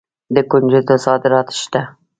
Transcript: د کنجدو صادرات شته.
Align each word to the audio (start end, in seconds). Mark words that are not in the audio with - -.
د 0.35 0.37
کنجدو 0.51 0.95
صادرات 1.05 1.47
شته. 1.61 1.81